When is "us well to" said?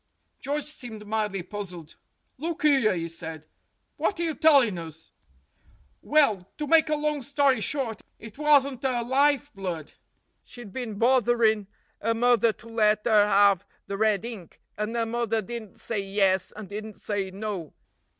4.79-6.65